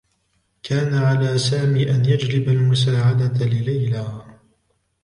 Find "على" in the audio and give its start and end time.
0.93-1.37